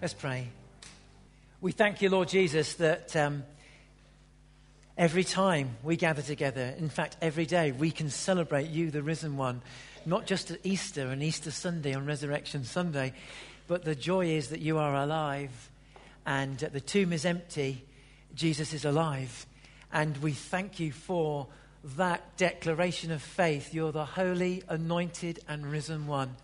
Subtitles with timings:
[0.00, 0.48] Let's pray.
[1.60, 3.44] We thank you, Lord Jesus, that um,
[4.96, 9.36] every time we gather together, in fact, every day, we can celebrate you, the risen
[9.36, 9.60] one,
[10.06, 13.12] not just at Easter and Easter Sunday on Resurrection Sunday,
[13.66, 15.70] but the joy is that you are alive
[16.24, 17.84] and the tomb is empty.
[18.34, 19.44] Jesus is alive.
[19.92, 21.46] And we thank you for
[21.98, 23.74] that declaration of faith.
[23.74, 26.36] You're the holy, anointed, and risen one.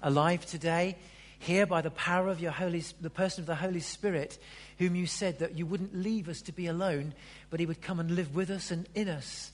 [0.00, 0.96] Alive today
[1.40, 4.38] here by the power of your Holy, the person of the Holy Spirit,
[4.78, 7.14] whom you said that you wouldn't leave us to be alone,
[7.48, 9.50] but he would come and live with us and in us.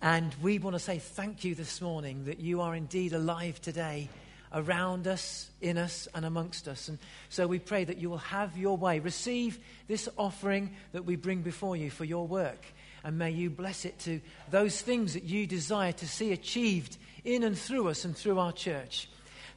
[0.00, 4.08] And we want to say thank you this morning that you are indeed alive today
[4.52, 6.88] around us, in us, and amongst us.
[6.88, 9.00] And so we pray that you will have your way.
[9.00, 12.64] Receive this offering that we bring before you for your work.
[13.02, 17.42] And may you bless it to those things that you desire to see achieved in
[17.42, 19.08] and through us and through our church.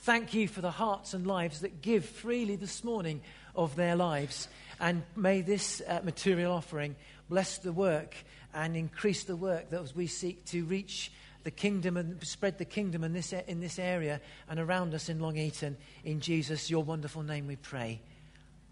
[0.04, 3.22] Thank you for the hearts and lives that give freely this morning
[3.56, 4.50] of their lives.
[4.78, 6.98] And may this uh, material offering
[7.30, 8.14] bless the work
[8.54, 11.10] and increase the work that we seek to reach
[11.46, 15.22] the kingdom and spread the kingdom in this, in this area and around us in
[15.22, 15.78] Long Eaton.
[16.04, 18.02] In Jesus, your wonderful name, we pray.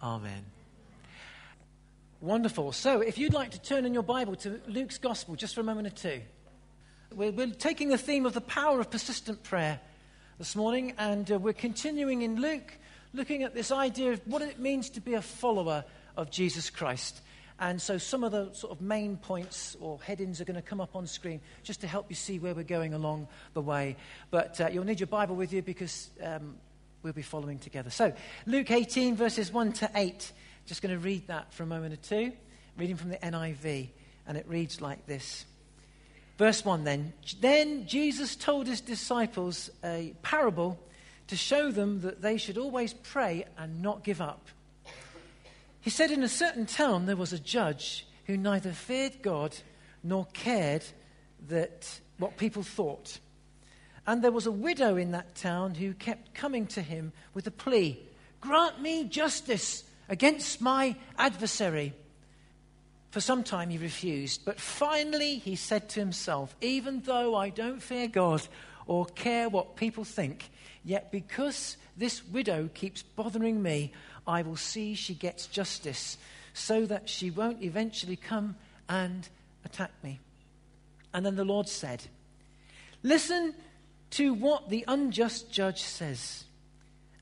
[0.04, 0.44] Amen.
[2.20, 2.74] Wonderful.
[2.74, 5.64] So, if you'd like to turn in your Bible to Luke's Gospel just for a
[5.64, 6.22] moment or two,
[7.16, 9.80] we're, we're taking the theme of the power of persistent prayer
[10.42, 12.74] this morning, and uh, we're continuing in Luke,
[13.14, 15.86] looking at this idea of what it means to be a follower
[16.18, 17.22] of Jesus Christ.
[17.60, 20.82] And so, some of the sort of main points or headings are going to come
[20.82, 23.98] up on screen just to help you see where we're going along the way.
[24.32, 26.56] But uh, you'll need your Bible with you because um,
[27.04, 27.92] we'll be following together.
[27.92, 28.12] So,
[28.48, 30.32] Luke 18, verses 1 to 8.
[30.66, 32.32] Just going to read that for a moment or two,
[32.80, 33.90] reading from the NIV.
[34.26, 35.46] And it reads like this
[36.38, 37.14] Verse 1 then.
[37.40, 40.80] Then Jesus told his disciples a parable
[41.28, 44.48] to show them that they should always pray and not give up.
[45.82, 49.56] He said, In a certain town there was a judge who neither feared God
[50.04, 50.84] nor cared
[51.48, 53.20] that what people thought.
[54.06, 57.52] And there was a widow in that town who kept coming to him with a
[57.52, 58.00] plea
[58.42, 61.94] Grant me justice against my adversary.
[63.12, 67.82] For some time he refused, but finally he said to himself, Even though I don't
[67.82, 68.42] fear God
[68.88, 70.50] or care what people think,
[70.86, 73.92] yet because this widow keeps bothering me,
[74.26, 76.18] I will see she gets justice
[76.54, 78.56] so that she won't eventually come
[78.88, 79.28] and
[79.66, 80.20] attack me.
[81.14, 82.04] And then the Lord said,
[83.04, 83.54] Listen
[84.12, 86.46] to what the unjust judge says.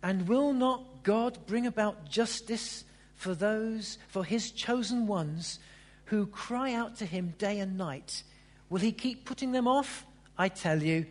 [0.03, 2.83] And will not God bring about justice
[3.16, 5.59] for those, for his chosen ones
[6.09, 8.23] who cry out to him day and night.
[8.69, 10.05] Will he keep putting them off?
[10.37, 11.05] I tell you,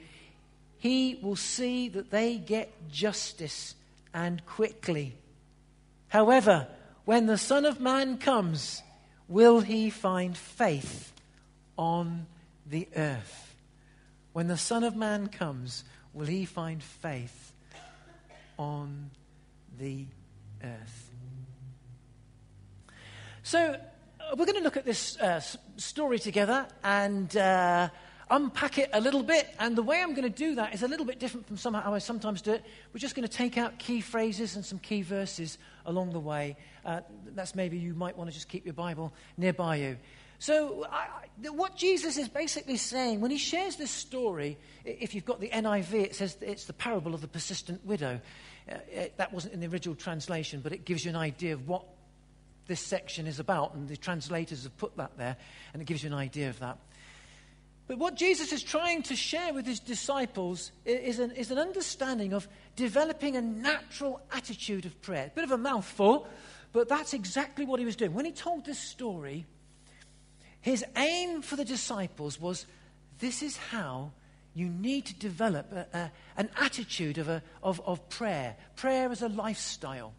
[0.78, 3.74] he will see that they get justice
[4.12, 5.16] and quickly.
[6.08, 6.66] However,
[7.04, 8.82] when the Son of Man comes,
[9.28, 11.12] will he find faith
[11.76, 12.26] on
[12.66, 13.54] the earth?
[14.32, 17.52] When the Son of Man comes, will he find faith
[18.58, 19.10] on
[19.78, 20.06] the
[20.62, 21.10] earth?
[23.42, 23.78] So,
[24.36, 25.40] we're going to look at this uh,
[25.76, 27.88] story together and uh,
[28.30, 29.48] unpack it a little bit.
[29.58, 31.94] And the way I'm going to do that is a little bit different from how
[31.94, 32.64] I sometimes do it.
[32.92, 36.56] We're just going to take out key phrases and some key verses along the way.
[36.84, 37.00] Uh,
[37.34, 39.96] that's maybe you might want to just keep your Bible nearby you.
[40.40, 41.08] So, I,
[41.50, 45.94] what Jesus is basically saying when he shares this story, if you've got the NIV,
[45.94, 48.20] it says it's the parable of the persistent widow.
[48.70, 51.66] Uh, it, that wasn't in the original translation, but it gives you an idea of
[51.66, 51.84] what
[52.68, 55.36] this section is about, and the translators have put that there,
[55.72, 56.78] and it gives you an idea of that.
[57.88, 62.34] But what Jesus is trying to share with his disciples is an, is an understanding
[62.34, 62.46] of
[62.76, 65.32] developing a natural attitude of prayer.
[65.34, 66.28] Bit of a mouthful,
[66.72, 68.12] but that's exactly what he was doing.
[68.12, 69.46] When he told this story,
[70.60, 72.66] his aim for the disciples was
[73.20, 74.12] this is how
[74.52, 78.54] you need to develop a, a, an attitude of, a, of, of prayer.
[78.76, 80.12] Prayer as a lifestyle.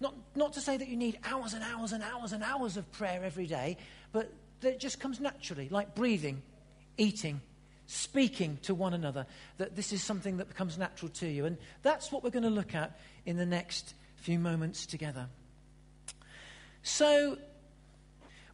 [0.00, 2.90] Not, not to say that you need hours and hours and hours and hours of
[2.92, 3.76] prayer every day,
[4.12, 6.42] but that it just comes naturally, like breathing,
[6.96, 7.40] eating,
[7.86, 9.26] speaking to one another,
[9.58, 11.44] that this is something that becomes natural to you.
[11.44, 15.26] And that's what we're going to look at in the next few moments together.
[16.82, 17.36] So,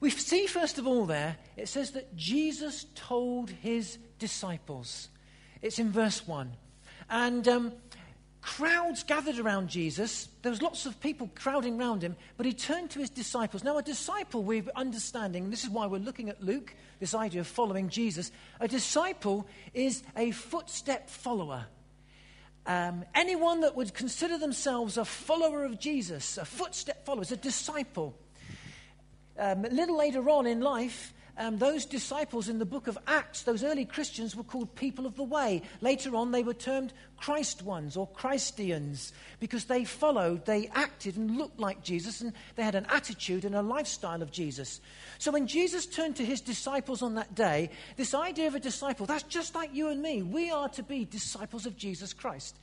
[0.00, 5.08] we see first of all there, it says that Jesus told his disciples.
[5.62, 6.52] It's in verse 1.
[7.08, 7.72] And um,
[8.46, 10.28] crowds gathered around Jesus.
[10.42, 13.64] There was lots of people crowding around him, but he turned to his disciples.
[13.64, 17.48] Now, a disciple, we're understanding, this is why we're looking at Luke, this idea of
[17.48, 18.30] following Jesus.
[18.60, 21.66] A disciple is a footstep follower.
[22.66, 27.36] um, anyone that would consider themselves a follower of Jesus, a footstep follower, is a
[27.36, 28.18] disciple.
[29.38, 33.42] Um, a little later on in life, um, those disciples in the book of Acts,
[33.42, 35.62] those early Christians, were called people of the way.
[35.80, 41.36] Later on, they were termed Christ ones or Christians because they followed, they acted and
[41.36, 44.80] looked like Jesus, and they had an attitude and a lifestyle of Jesus.
[45.18, 49.04] So when Jesus turned to his disciples on that day, this idea of a disciple,
[49.04, 50.22] that's just like you and me.
[50.22, 52.56] We are to be disciples of Jesus Christ.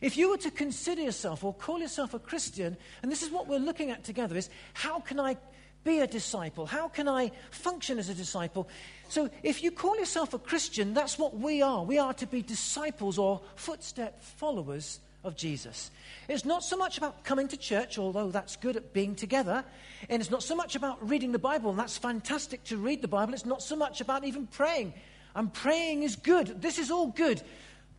[0.00, 3.46] If you were to consider yourself or call yourself a Christian, and this is what
[3.46, 5.36] we're looking at together, is how can I
[5.84, 6.66] be a disciple?
[6.66, 8.68] How can I function as a disciple?
[9.08, 11.82] So, if you call yourself a Christian, that's what we are.
[11.82, 15.90] We are to be disciples or footstep followers of Jesus.
[16.28, 19.64] It's not so much about coming to church, although that's good at being together.
[20.08, 23.08] And it's not so much about reading the Bible, and that's fantastic to read the
[23.08, 23.34] Bible.
[23.34, 24.94] It's not so much about even praying.
[25.34, 26.60] And praying is good.
[26.60, 27.42] This is all good.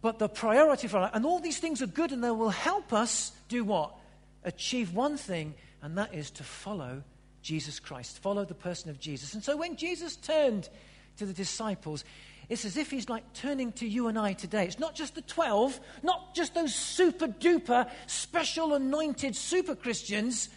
[0.02, 2.92] But the priority for us, and all these things are good, and they will help
[2.92, 3.96] us do what?
[4.44, 7.04] Achieve one thing, and that is to follow
[7.42, 9.34] Jesus Christ, follow the person of Jesus.
[9.34, 10.70] And so when Jesus turned
[11.18, 12.04] to the disciples,
[12.50, 14.66] it's as if he's like turning to you and I today.
[14.66, 20.50] It's not just the 12, not just those super duper, special anointed super Christians,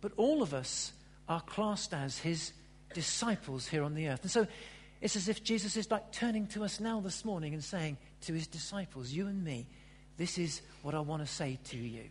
[0.00, 0.92] but all of us
[1.28, 2.52] are classed as his
[2.94, 4.22] disciples here on the earth.
[4.22, 4.46] And so
[5.00, 8.32] it's as if Jesus is like turning to us now this morning and saying to
[8.32, 9.66] his disciples, You and me,
[10.16, 12.04] this is what I want to say to you.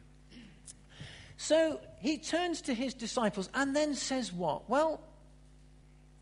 [1.38, 4.70] So he turns to his disciples and then says what?
[4.70, 5.00] Well,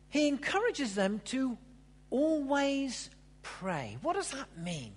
[0.10, 1.58] he encourages them to
[2.10, 3.10] always
[3.42, 3.98] pray.
[4.02, 4.94] What does that mean?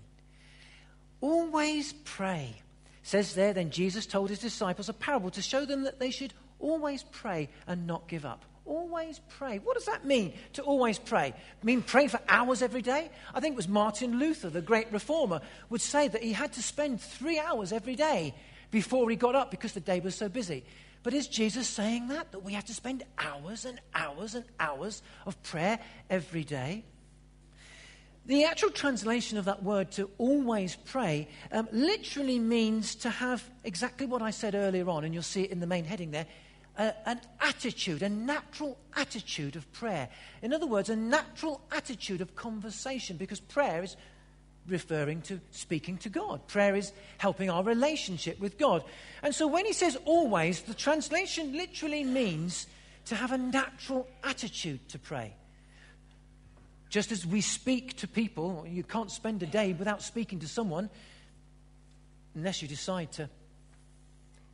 [1.21, 2.55] Always pray.
[3.03, 6.35] says there, then Jesus told his disciples a parable to show them that they should
[6.59, 8.45] always pray and not give up.
[8.65, 9.59] Always pray.
[9.61, 11.33] What does that mean to always pray?
[11.63, 13.11] mean pray for hours every day?
[13.33, 15.41] I think it was Martin Luther, the great reformer,
[15.71, 18.35] would say that he had to spend three hours every day
[18.71, 20.65] before he got up because the day was so busy.
[21.03, 22.33] But is Jesus saying that?
[22.33, 25.79] That we have to spend hours and hours and hours of prayer
[26.11, 26.85] every day?
[28.27, 34.07] The actual translation of that word to always pray um, literally means to have exactly
[34.07, 36.27] what I said earlier on, and you'll see it in the main heading there
[36.79, 40.09] uh, an attitude, a natural attitude of prayer.
[40.43, 43.97] In other words, a natural attitude of conversation, because prayer is
[44.69, 46.47] referring to speaking to God.
[46.47, 48.85] Prayer is helping our relationship with God.
[49.23, 52.67] And so when he says always, the translation literally means
[53.07, 55.35] to have a natural attitude to pray.
[56.91, 60.89] Just as we speak to people, you can't spend a day without speaking to someone
[62.35, 63.29] unless you decide to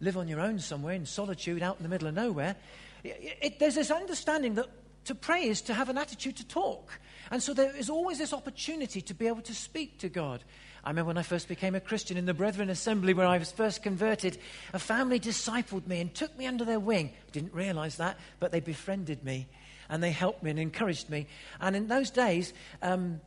[0.00, 2.56] live on your own somewhere in solitude out in the middle of nowhere.
[3.02, 4.67] It, it, there's this understanding that
[5.05, 6.99] to pray is to have an attitude to talk.
[7.30, 10.44] And so there is always this opportunity to be able to speak to God.
[10.84, 13.50] I remember when I first became a Christian in the Brethren Assembly where I was
[13.50, 14.38] first converted,
[14.72, 17.12] a family discipled me and took me under their wing.
[17.32, 19.46] Didn't realize that, but they befriended me
[19.88, 21.26] and they helped me and encouraged me.
[21.60, 23.20] And in those days, um,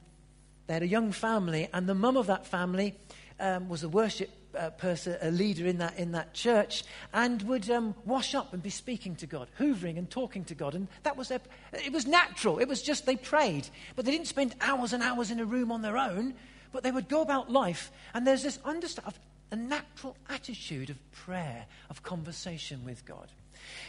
[0.67, 2.95] they had a young family, and the mum of that family
[3.39, 4.29] um, was a worship
[4.77, 6.83] person, a leader in that, in that church,
[7.13, 10.75] and would um, wash up and be speaking to God, hoovering and talking to God.
[10.75, 11.41] And that was their,
[11.73, 12.59] it was natural.
[12.59, 13.67] It was just they prayed.
[13.95, 16.33] But they didn't spend hours and hours in a room on their own,
[16.71, 17.91] but they would go about life.
[18.13, 19.13] And there's this understand,
[19.51, 23.31] a natural attitude of prayer, of conversation with God.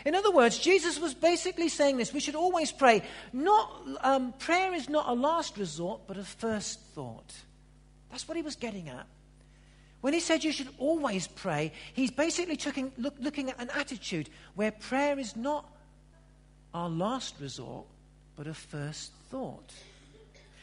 [0.05, 3.03] In other words, Jesus was basically saying this we should always pray.
[3.33, 7.35] Not, um, prayer is not a last resort, but a first thought.
[8.11, 9.07] That's what he was getting at.
[10.01, 14.31] When he said you should always pray, he's basically looking, look, looking at an attitude
[14.55, 15.69] where prayer is not
[16.73, 17.87] our last resort,
[18.37, 19.73] but a first thought.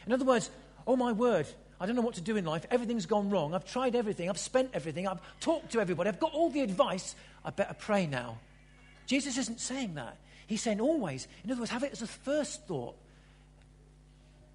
[0.06, 0.50] In other words,
[0.86, 1.46] oh my word,
[1.78, 2.64] I don't know what to do in life.
[2.70, 3.54] Everything's gone wrong.
[3.54, 4.30] I've tried everything.
[4.30, 5.06] I've spent everything.
[5.06, 6.08] I've talked to everybody.
[6.08, 7.14] I've got all the advice.
[7.44, 8.38] I better pray now.
[9.06, 10.16] Jesus isn't saying that.
[10.46, 11.28] He's saying always.
[11.44, 12.96] In other words, have it as a first thought.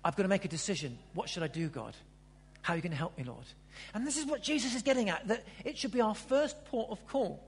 [0.03, 0.97] I've got to make a decision.
[1.13, 1.93] What should I do, God?
[2.63, 3.45] How are you going to help me, Lord?
[3.93, 6.89] And this is what Jesus is getting at that it should be our first port
[6.91, 7.47] of call.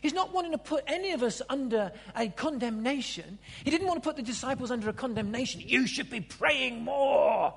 [0.00, 3.38] He's not wanting to put any of us under a condemnation.
[3.64, 5.60] He didn't want to put the disciples under a condemnation.
[5.64, 7.54] You should be praying more.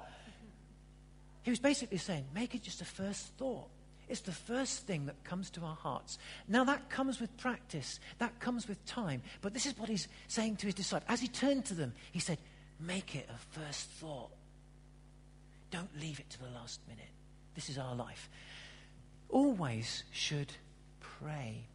[1.43, 3.67] He was basically saying, make it just a first thought.
[4.09, 6.17] It's the first thing that comes to our hearts.
[6.47, 9.21] Now, that comes with practice, that comes with time.
[9.41, 11.09] But this is what he's saying to his disciples.
[11.09, 12.37] As he turned to them, he said,
[12.77, 14.31] Make it a first thought.
[15.69, 17.05] Don't leave it to the last minute.
[17.55, 18.29] This is our life.
[19.29, 20.53] Always should
[20.99, 21.65] pray.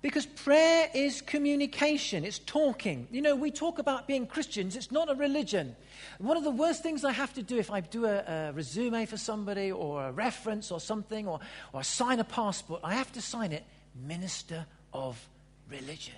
[0.00, 3.08] Because prayer is communication, it's talking.
[3.10, 5.74] You know, we talk about being Christians, it's not a religion.
[6.18, 9.06] One of the worst things I have to do if I do a, a resume
[9.06, 11.40] for somebody or a reference or something or,
[11.72, 13.64] or sign a passport, I have to sign it
[14.06, 15.20] Minister of
[15.68, 16.14] Religion.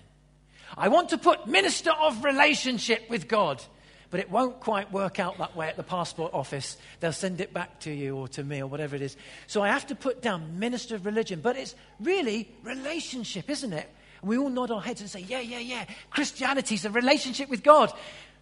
[0.76, 3.62] I want to put Minister of Relationship with God
[4.10, 6.76] but it won't quite work out that way at the passport office.
[6.98, 9.16] They'll send it back to you or to me or whatever it is.
[9.46, 13.88] So I have to put down minister of religion, but it's really relationship, isn't it?
[14.22, 15.86] We all nod our heads and say, yeah, yeah, yeah.
[16.10, 17.92] Christianity is a relationship with God.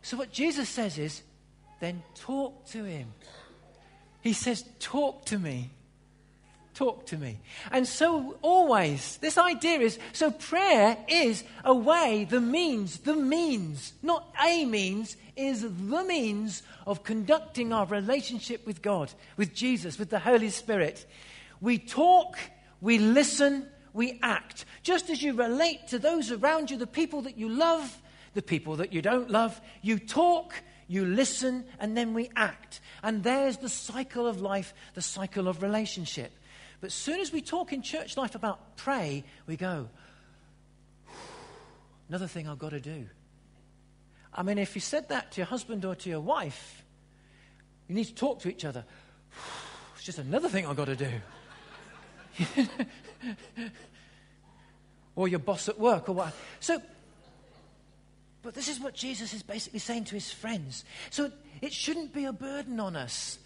[0.03, 1.23] So what Jesus says is,
[1.81, 3.13] then talk to him.
[4.21, 5.71] He says, talk to me
[6.79, 7.41] talk to me.
[7.73, 13.95] And so, always, this idea is so prayer is a way, the means, the means,
[14.01, 20.11] not a means, is the means of conducting our relationship with God, with Jesus, with
[20.11, 21.05] the Holy Spirit.
[21.61, 22.39] We talk,
[22.81, 24.65] we listen, we act.
[24.85, 28.01] Just as you relate to those around you, the people that you love,
[28.35, 30.55] the people that you don't love, you talk,
[30.87, 32.81] you listen, and then we act.
[33.03, 36.31] And there's the cycle of life, the cycle of relationship.
[36.81, 39.89] But as soon as we talk in church life about pray, we go,
[42.09, 43.07] another thing I've got to do.
[44.33, 46.85] I mean, if you said that to your husband or to your wife,
[47.89, 48.85] you need to talk to each other.
[49.97, 51.11] It's just another thing I've got to do.
[55.17, 56.33] or your boss at work or what.
[56.61, 56.81] So,
[58.43, 60.85] but this is what Jesus is basically saying to his friends.
[61.11, 63.41] So it shouldn't be a burden on us.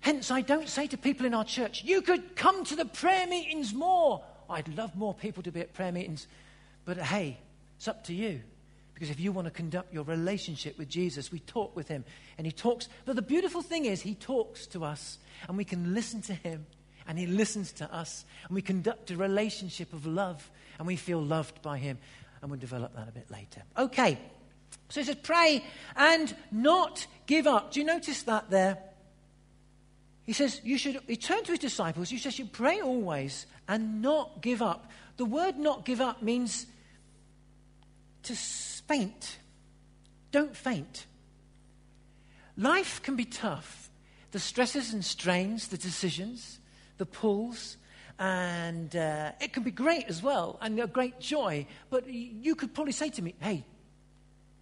[0.00, 3.26] Hence, I don't say to people in our church, you could come to the prayer
[3.26, 4.22] meetings more.
[4.48, 6.26] I'd love more people to be at prayer meetings.
[6.84, 7.38] But hey,
[7.76, 8.40] it's up to you.
[8.94, 12.04] Because if you want to conduct your relationship with Jesus, we talk with him
[12.38, 12.88] and he talks.
[13.04, 16.64] But the beautiful thing is, he talks to us and we can listen to him
[17.06, 21.20] and he listens to us and we conduct a relationship of love and we feel
[21.20, 21.98] loved by him.
[22.40, 23.62] And we'll develop that a bit later.
[23.76, 24.18] Okay,
[24.88, 27.72] so he says, pray and not give up.
[27.72, 28.78] Do you notice that there?
[30.26, 34.02] He says, you should, he turned to his disciples, he says, you pray always and
[34.02, 34.90] not give up.
[35.16, 36.66] The word not give up means
[38.24, 39.38] to faint.
[40.32, 41.06] Don't faint.
[42.56, 43.88] Life can be tough.
[44.32, 46.58] The stresses and strains, the decisions,
[46.98, 47.76] the pulls,
[48.18, 51.66] and uh, it can be great as well and a great joy.
[51.88, 53.64] But you could probably say to me, hey,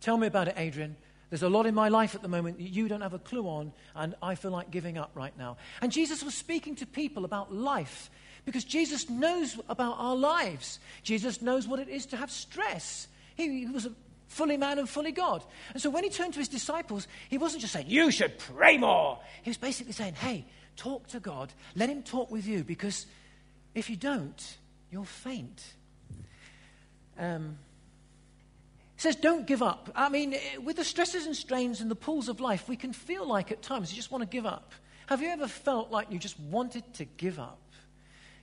[0.00, 0.96] tell me about it, Adrian.
[1.30, 3.44] There's a lot in my life at the moment that you don't have a clue
[3.44, 5.56] on, and I feel like giving up right now.
[5.80, 8.10] And Jesus was speaking to people about life
[8.44, 10.78] because Jesus knows about our lives.
[11.02, 13.08] Jesus knows what it is to have stress.
[13.36, 13.92] He, he was a
[14.28, 15.42] fully man and fully God.
[15.72, 18.76] And so when he turned to his disciples, he wasn't just saying, You should pray
[18.76, 19.18] more.
[19.42, 20.44] He was basically saying, Hey,
[20.76, 21.52] talk to God.
[21.74, 23.06] Let him talk with you because
[23.74, 24.56] if you don't,
[24.90, 25.64] you'll faint.
[27.18, 27.58] Um,
[29.04, 29.90] says, don't give up.
[29.94, 32.92] I mean, eh, with the stresses and strains and the pulls of life, we can
[32.92, 34.72] feel like at times you just want to give up.
[35.06, 37.58] Have you ever felt like you just wanted to give up?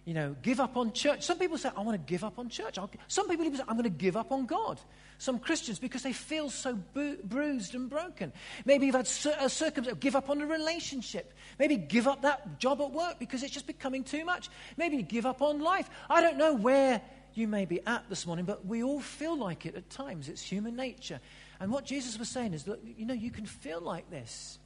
[0.05, 1.23] You know, give up on church.
[1.23, 2.79] Some people say, I want to give up on church.
[3.07, 4.79] Some people even say, I'm going to give up on God.
[5.19, 8.33] Some Christians, because they feel so bu- bruised and broken.
[8.65, 9.05] Maybe you've had
[9.39, 11.33] a circumstance, give up on a relationship.
[11.59, 14.49] Maybe give up that job at work because it's just becoming too much.
[14.75, 15.87] Maybe give up on life.
[16.09, 17.01] I don't know where
[17.35, 20.29] you may be at this morning, but we all feel like it at times.
[20.29, 21.19] It's human nature.
[21.59, 24.57] And what Jesus was saying is that, you know, you can feel like this.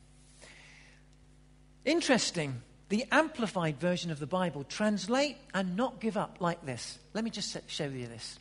[1.84, 2.62] Interesting.
[2.90, 7.00] The amplified version of the Bible translate and not give up like this.
[7.14, 8.40] Let me just show you this.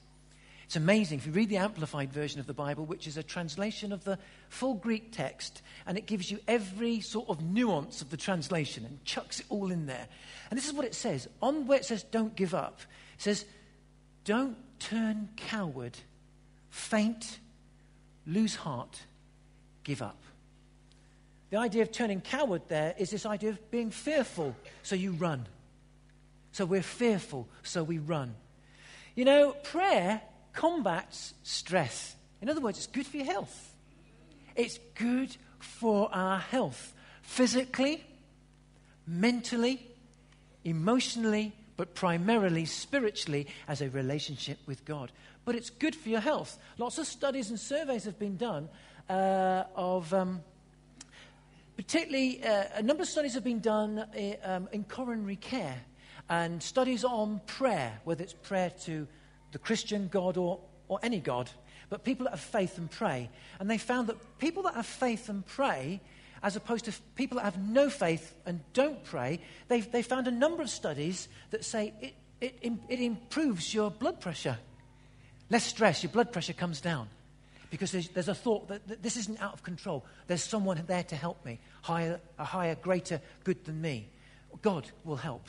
[0.65, 1.19] It's amazing.
[1.19, 4.19] If you read the amplified version of the Bible, which is a translation of the
[4.49, 9.05] full Greek text, and it gives you every sort of nuance of the translation and
[9.05, 10.09] chucks it all in there.
[10.51, 11.29] And this is what it says.
[11.43, 12.81] On where it says, don't give up,
[13.17, 13.45] it says,
[14.25, 15.97] don't turn coward,
[16.71, 17.39] faint,
[18.27, 19.01] lose heart,
[19.83, 20.23] give up.
[21.51, 25.47] The idea of turning coward there is this idea of being fearful, so you run.
[26.53, 28.35] So we're fearful, so we run.
[29.15, 30.21] You know, prayer
[30.53, 32.17] combats stress.
[32.41, 33.75] In other words, it's good for your health.
[34.57, 38.05] It's good for our health, physically,
[39.07, 39.87] mentally,
[40.65, 45.13] emotionally, but primarily spiritually as a relationship with God.
[45.45, 46.59] But it's good for your health.
[46.79, 48.69] Lots of studies and surveys have been done
[49.09, 50.13] uh, of.
[50.13, 50.43] Um,
[51.77, 55.77] particularly, uh, a number of studies have been done uh, um, in coronary care
[56.29, 59.07] and studies on prayer, whether it's prayer to
[59.53, 61.51] the Christian God or, or any God,
[61.91, 63.29] but people that have faith and pray.
[63.59, 66.01] And they found that people that have faith and pray
[66.45, 70.31] as opposed to people that have no faith and don't pray, they've, they found a
[70.31, 74.59] number of studies that say it, it, it improves your blood pressure.
[75.49, 77.09] Less stress, your blood pressure comes down
[77.71, 80.05] because there's, there's a thought that, that, this isn't out of control.
[80.27, 84.11] There's someone there to help me, higher, a higher, greater good than me.
[84.61, 85.49] God will help.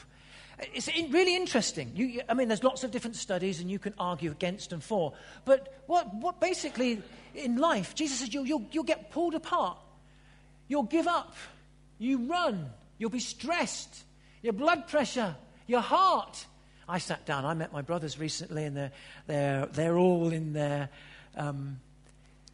[0.73, 1.91] It's really interesting.
[1.93, 5.11] You, I mean, there's lots of different studies, and you can argue against and for.
[5.43, 7.01] But what, what basically
[7.33, 9.77] in life, Jesus says you'll, you'll, you'll get pulled apart.
[10.67, 11.35] You'll give up.
[11.97, 12.69] You run.
[12.97, 14.03] You'll be stressed.
[14.41, 15.35] Your blood pressure,
[15.67, 16.45] your heart.
[16.87, 17.45] I sat down.
[17.45, 18.91] I met my brothers recently, and they're,
[19.27, 20.89] they're, they're all in their
[21.35, 21.79] um,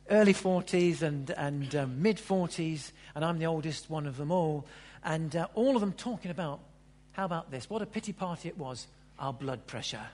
[0.09, 4.65] early 40s and, and um, mid 40s, and I'm the oldest one of them all.
[5.03, 6.59] And uh, all of them talking about,
[7.13, 7.69] how about this?
[7.69, 8.87] What a pity party it was,
[9.19, 10.05] our blood pressure.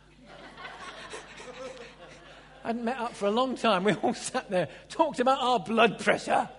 [2.64, 3.84] I hadn't met up for a long time.
[3.84, 6.50] We all sat there, talked about our blood pressure.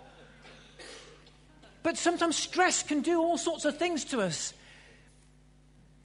[1.83, 4.53] But sometimes stress can do all sorts of things to us.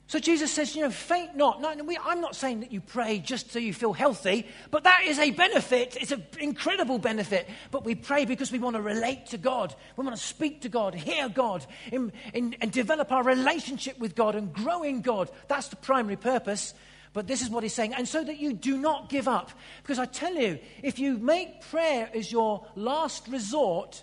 [0.06, 1.62] So Jesus says, you know, faint not.
[1.62, 5.02] No, we, I'm not saying that you pray just so you feel healthy, but that
[5.06, 5.96] is a benefit.
[5.98, 7.48] It's an incredible benefit.
[7.70, 9.74] But we pray because we want to relate to God.
[9.96, 14.14] We want to speak to God, hear God, in, in, and develop our relationship with
[14.14, 15.30] God and grow in God.
[15.48, 16.74] That's the primary purpose.
[17.14, 17.94] But this is what he's saying.
[17.94, 19.52] And so that you do not give up.
[19.82, 24.02] Because I tell you, if you make prayer as your last resort,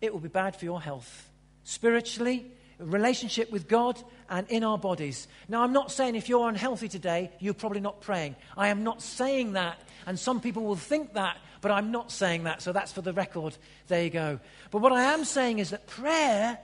[0.00, 1.28] it will be bad for your health.
[1.64, 5.28] Spiritually, relationship with God, and in our bodies.
[5.48, 8.36] Now, I'm not saying if you're unhealthy today, you're probably not praying.
[8.56, 9.80] I am not saying that.
[10.06, 12.62] And some people will think that, but I'm not saying that.
[12.62, 13.56] So that's for the record.
[13.88, 14.40] There you go.
[14.70, 16.58] But what I am saying is that prayer,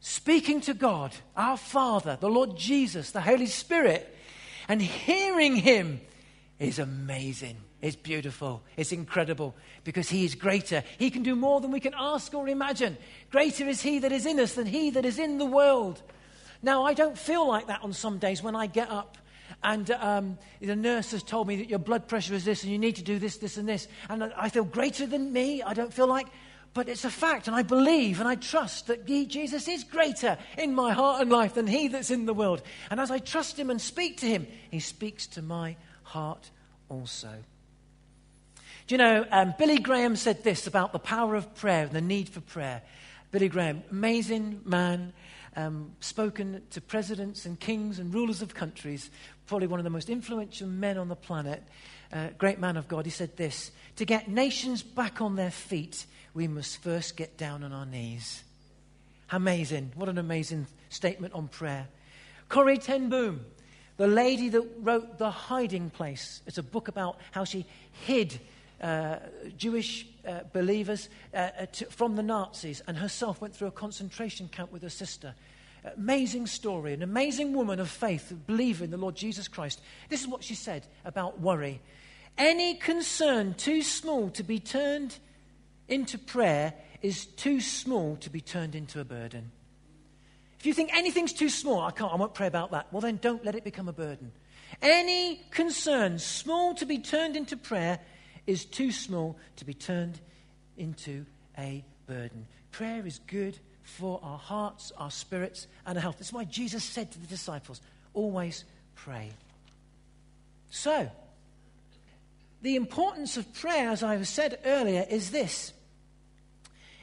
[0.00, 4.16] speaking to God, our Father, the Lord Jesus, the Holy Spirit,
[4.68, 6.00] and hearing Him
[6.58, 7.56] is amazing.
[7.82, 8.62] It's beautiful.
[8.76, 10.84] It's incredible because He is greater.
[10.98, 12.96] He can do more than we can ask or imagine.
[13.30, 16.02] Greater is He that is in us than He that is in the world.
[16.62, 19.16] Now, I don't feel like that on some days when I get up
[19.62, 22.78] and um, the nurse has told me that your blood pressure is this and you
[22.78, 23.88] need to do this, this, and this.
[24.08, 25.62] And I feel greater than me.
[25.62, 26.28] I don't feel like,
[26.72, 27.46] but it's a fact.
[27.46, 31.30] And I believe and I trust that he, Jesus is greater in my heart and
[31.30, 32.62] life than he that's in the world.
[32.90, 36.50] And as I trust him and speak to him, he speaks to my heart
[36.88, 37.30] also.
[38.90, 42.28] You know, um, Billy Graham said this about the power of prayer and the need
[42.28, 42.82] for prayer.
[43.30, 45.12] Billy Graham, amazing man,
[45.54, 49.08] um, spoken to presidents and kings and rulers of countries,
[49.46, 51.62] probably one of the most influential men on the planet,
[52.12, 53.04] uh, great man of God.
[53.04, 57.62] He said this To get nations back on their feet, we must first get down
[57.62, 58.42] on our knees.
[59.30, 59.92] Amazing.
[59.94, 61.86] What an amazing statement on prayer.
[62.48, 63.44] Corrie Ten Boom,
[63.98, 66.42] the lady that wrote The Hiding Place.
[66.44, 67.66] It's a book about how she
[68.04, 68.40] hid
[68.80, 69.16] uh,
[69.56, 74.48] Jewish uh, believers uh, uh, to, from the Nazis and herself went through a concentration
[74.48, 75.34] camp with her sister.
[75.96, 79.80] Amazing story, an amazing woman of faith, a believer in the Lord Jesus Christ.
[80.08, 81.80] This is what she said about worry.
[82.36, 85.18] Any concern too small to be turned
[85.88, 89.50] into prayer is too small to be turned into a burden.
[90.58, 92.92] If you think anything's too small, I can't, I won't pray about that.
[92.92, 94.32] Well, then don't let it become a burden.
[94.82, 97.98] Any concern small to be turned into prayer
[98.46, 100.20] is too small to be turned
[100.76, 101.24] into
[101.58, 102.46] a burden.
[102.72, 106.16] Prayer is good for our hearts, our spirits, and our health.
[106.18, 107.80] That's why Jesus said to the disciples,
[108.14, 109.30] always pray.
[110.70, 111.10] So,
[112.62, 115.72] the importance of prayer, as I said earlier, is this.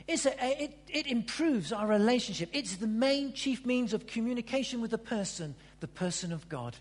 [0.08, 2.50] A, it, it improves our relationship.
[2.54, 6.78] It's the main chief means of communication with the person, the person of God.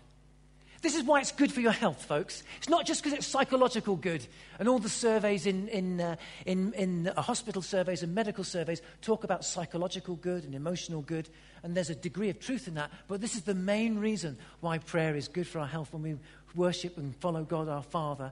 [0.81, 2.43] This is why it's good for your health, folks.
[2.57, 4.25] It's not just because it's psychological good.
[4.59, 8.81] And all the surveys in, in, uh, in, in uh, hospital surveys and medical surveys
[9.01, 11.29] talk about psychological good and emotional good.
[11.63, 12.91] And there's a degree of truth in that.
[13.07, 16.15] But this is the main reason why prayer is good for our health when we
[16.55, 18.31] worship and follow God our Father.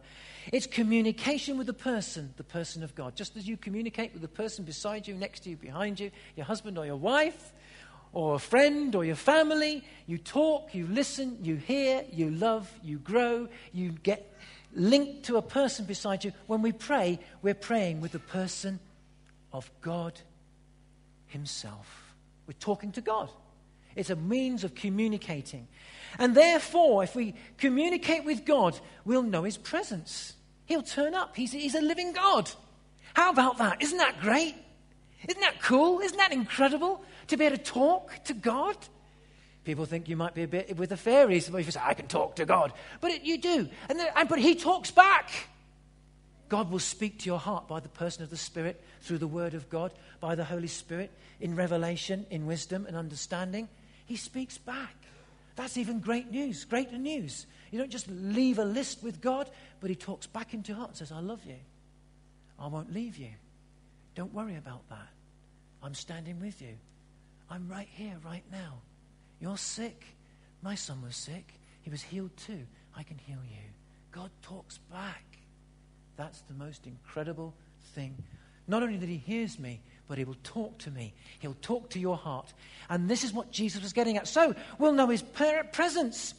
[0.52, 3.16] It's communication with the person, the person of God.
[3.16, 6.46] Just as you communicate with the person beside you, next to you, behind you, your
[6.46, 7.54] husband or your wife
[8.16, 9.84] or a friend or your family.
[10.08, 14.34] You talk, you listen, you hear, you love, you grow, you get
[14.74, 16.32] linked to a person beside you.
[16.48, 18.80] When we pray, we're praying with the person
[19.52, 20.20] of God
[21.28, 22.16] Himself.
[22.48, 23.30] We're talking to God.
[23.96, 25.68] It's a means of communicating.
[26.18, 30.34] And therefore, if we communicate with God, we'll know His presence.
[30.66, 31.36] He'll turn up.
[31.36, 32.50] He's, he's a living God.
[33.14, 33.82] How about that?
[33.82, 34.56] Isn't that great?
[35.28, 36.00] Isn't that cool?
[36.00, 37.04] Isn't that incredible?
[37.28, 38.78] to be able to talk to God.
[39.64, 41.50] People think you might be a bit with the fairies.
[41.50, 42.72] If you say, I can talk to God.
[43.02, 43.68] But it, you do.
[43.90, 45.32] And, and, but He talks back.
[46.50, 49.56] God will speak to your heart by the person of the Spirit, through the Word
[49.56, 53.68] of God, by the Holy Spirit, in revelation, in wisdom and understanding.
[54.06, 54.96] He speaks back.
[55.56, 57.48] That's even great news, greater news.
[57.72, 59.50] You don't just leave a list with God,
[59.80, 61.58] but He talks back into your heart and says, I love you.
[62.60, 63.30] I won't leave you.
[64.16, 65.10] Don't worry about that.
[65.84, 66.76] I'm standing with you.
[67.50, 68.82] I'm right here, right now.
[69.40, 70.04] You're sick.
[70.62, 71.54] My son was sick.
[71.82, 72.66] He was healed too.
[72.98, 73.62] I can heal you.
[74.12, 75.24] God talks back.
[76.16, 77.54] That's the most incredible
[77.94, 78.16] thing.
[78.68, 81.14] Not only that He hears me, but He will talk to me.
[81.40, 82.54] He'll talk to your heart.
[82.90, 84.28] And this is what Jesus was getting at.
[84.28, 86.34] So we'll know His presence.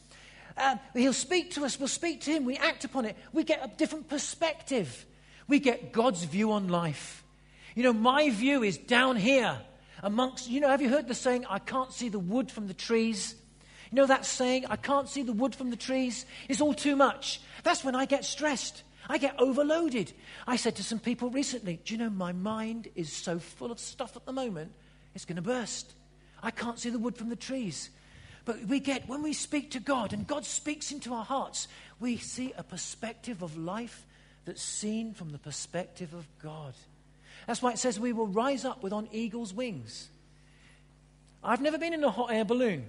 [0.57, 1.79] Uh, he'll speak to us.
[1.79, 2.47] We'll speak to Him.
[2.47, 3.17] We act upon it.
[3.33, 5.05] We get a different perspective.
[5.47, 7.23] We get God's view on life.
[7.77, 9.59] You know, my view is down here
[10.03, 12.75] amongst, you know, have you heard the saying, I can't see the wood from the
[12.75, 13.35] trees?
[13.91, 16.25] You know that saying, I can't see the wood from the trees?
[16.49, 17.39] It's all too much.
[17.65, 18.83] That's when I get stressed.
[19.11, 20.11] I get overloaded.
[20.47, 23.79] I said to some people recently, Do you know, my mind is so full of
[23.79, 24.73] stuff at the moment,
[25.15, 25.93] it's going to burst.
[26.43, 27.91] I can't see the wood from the trees.
[28.47, 31.69] But we get, when we speak to God and God speaks into our hearts,
[32.01, 34.07] we see a perspective of life
[34.47, 36.73] that's seen from the perspective of God.
[37.47, 40.09] That's why it says we will rise up with on eagle's wings.
[41.45, 42.87] I've never been in a hot air balloon.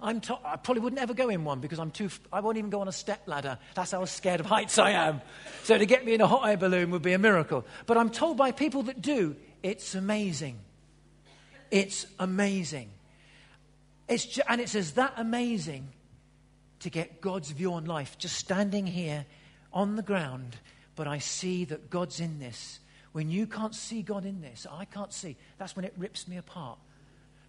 [0.00, 2.56] I'm to- I probably wouldn't ever go in one because I'm too, f- I won't
[2.58, 3.58] even go on a step ladder.
[3.74, 5.20] That's how scared of heights I am.
[5.64, 7.64] So to get me in a hot air balloon would be a miracle.
[7.86, 10.58] But I'm told by people that do, it's amazing.
[11.70, 12.90] It's amazing.
[14.08, 15.88] It's ju- and it's as that amazing
[16.80, 19.26] to get God's view on life, just standing here
[19.72, 20.56] on the ground,
[20.94, 22.78] but I see that God's in this.
[23.12, 26.36] When you can't see God in this, I can't see, that's when it rips me
[26.36, 26.78] apart.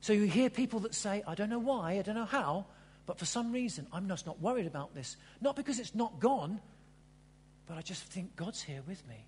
[0.01, 2.65] So you hear people that say, I don't know why, I don't know how,
[3.05, 5.17] but for some reason, I'm just not worried about this.
[5.41, 6.59] Not because it's not gone,
[7.67, 9.25] but I just think God's here with me.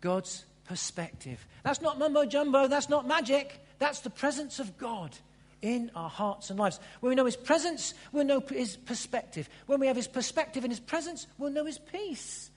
[0.00, 1.44] God's perspective.
[1.62, 3.60] That's not mumbo jumbo, that's not magic.
[3.78, 5.16] That's the presence of God
[5.62, 6.80] in our hearts and lives.
[7.00, 9.48] When we know His presence, we'll know His perspective.
[9.66, 12.50] When we have His perspective and His presence, we'll know His peace.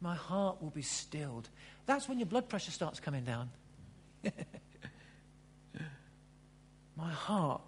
[0.00, 1.48] My heart will be stilled.
[1.86, 3.50] That's when your blood pressure starts coming down.
[6.96, 7.62] my heart.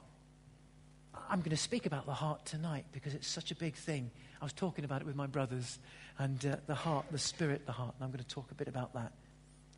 [1.28, 4.10] I'm going to speak about the heart tonight because it's such a big thing.
[4.40, 5.78] I was talking about it with my brothers
[6.18, 7.94] and uh, the heart, the spirit, the heart.
[7.96, 9.12] And I'm going to talk a bit about that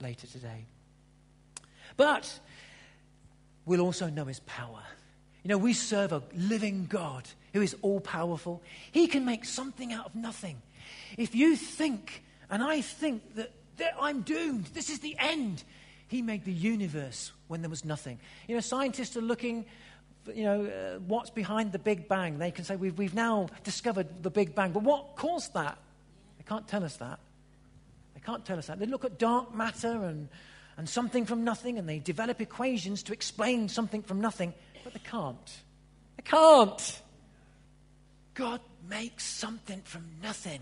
[0.00, 0.66] later today.
[1.96, 2.38] But
[3.64, 4.82] we'll also know his power.
[5.42, 8.62] You know, we serve a living God who is all powerful.
[8.92, 10.61] He can make something out of nothing.
[11.16, 15.62] If you think, and I think that, that I'm doomed, this is the end,
[16.08, 18.18] he made the universe when there was nothing.
[18.46, 19.66] You know, scientists are looking,
[20.34, 22.38] you know, uh, what's behind the Big Bang.
[22.38, 24.72] They can say, we've, we've now discovered the Big Bang.
[24.72, 25.78] But what caused that?
[26.38, 27.20] They can't tell us that.
[28.14, 28.78] They can't tell us that.
[28.78, 30.28] They look at dark matter and,
[30.76, 35.00] and something from nothing, and they develop equations to explain something from nothing, but they
[35.00, 35.58] can't.
[36.16, 37.02] They can't.
[38.34, 40.61] God makes something from nothing.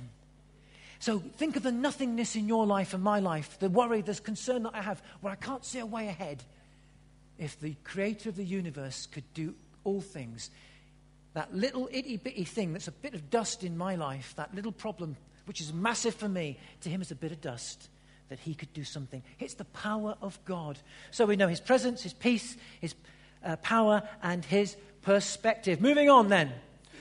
[0.98, 4.62] So think of the nothingness in your life and my life, the worry, the concern
[4.64, 6.42] that I have, where I can't see a way ahead.
[7.38, 9.54] If the creator of the universe could do
[9.84, 10.50] all things,
[11.34, 14.72] that little itty bitty thing that's a bit of dust in my life, that little
[14.72, 17.90] problem, which is massive for me, to him is a bit of dust,
[18.30, 19.22] that he could do something.
[19.38, 20.78] It's the power of God.
[21.10, 22.94] So we know his presence, his peace, his
[23.44, 25.80] uh, power, and his perspective.
[25.80, 26.52] Moving on then.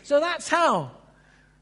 [0.03, 0.91] So that's how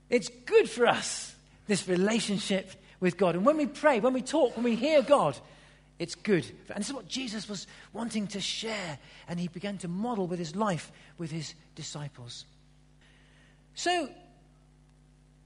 [0.10, 1.33] it's good for us
[1.67, 3.36] this relationship with God.
[3.36, 5.38] And when we pray, when we talk, when we hear God,
[5.99, 6.45] it's good.
[6.69, 10.39] And this is what Jesus was wanting to share, and he began to model with
[10.39, 12.45] his life with his disciples.
[13.76, 14.10] So,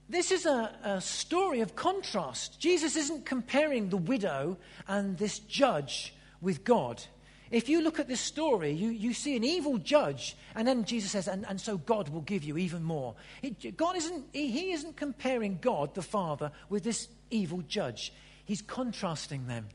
[0.08, 2.58] this is a, a, story of contrast.
[2.58, 7.02] Jesus isn't comparing the widow and this judge with God.
[7.50, 11.12] If you look at this story, you, you see an evil judge, and then Jesus
[11.12, 13.14] says, and, and so God will give you even more.
[13.76, 18.12] God isn't, he, he isn't comparing God, the Father, with this evil judge.
[18.44, 19.66] He's contrasting them.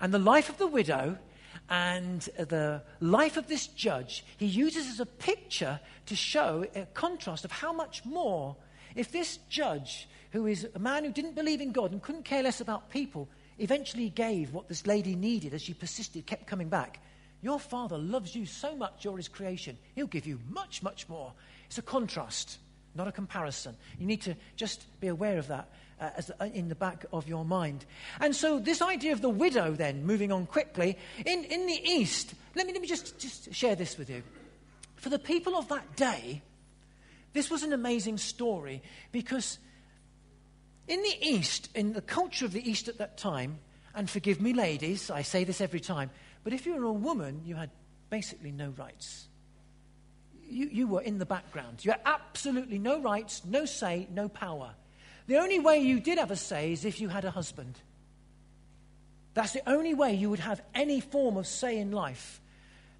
[0.00, 1.18] And the life of the widow
[1.70, 7.44] and the life of this judge, he uses as a picture to show a contrast
[7.44, 8.56] of how much more,
[8.94, 12.42] if this judge, who is a man who didn't believe in God and couldn't care
[12.42, 17.00] less about people, eventually gave what this lady needed as she persisted, kept coming back.
[17.42, 19.76] Your father loves you so much, you're his creation.
[19.94, 21.32] He'll give you much, much more.
[21.66, 22.58] It's a contrast,
[22.94, 23.76] not a comparison.
[23.98, 25.68] You need to just be aware of that
[26.00, 27.84] uh, as, uh, in the back of your mind.
[28.20, 32.34] And so, this idea of the widow, then, moving on quickly, in, in the East,
[32.54, 34.22] let me, let me just, just share this with you.
[34.96, 36.42] For the people of that day,
[37.32, 39.58] this was an amazing story because
[40.88, 43.58] in the East, in the culture of the East at that time,
[43.94, 46.10] and forgive me, ladies, I say this every time,
[46.44, 47.70] but if you were a woman, you had
[48.10, 49.28] basically no rights.
[50.52, 51.84] you, you were in the background.
[51.84, 54.74] You had absolutely no rights, no say, no power.
[55.26, 57.80] The only way you did have a say is if you had a husband.
[59.34, 62.40] That's the only way you would have any form of say in life.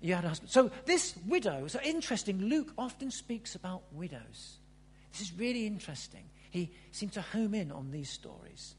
[0.00, 0.50] You had a husband.
[0.50, 4.58] So this widow, so interesting, Luke often speaks about widows.
[5.12, 6.24] This is really interesting.
[6.52, 8.76] He seemed to home in on these stories.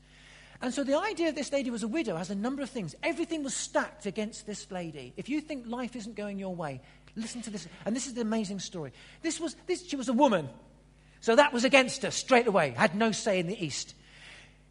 [0.62, 2.96] And so the idea that this lady was a widow has a number of things.
[3.04, 5.12] Everything was stacked against this lady.
[5.18, 6.80] If you think life isn't going your way,
[7.18, 7.68] listen to this.
[7.86, 8.94] And this is the amazing story.
[9.22, 10.48] This was, this, she was a woman.
[11.20, 13.94] So that was against her straight away, had no say in the East.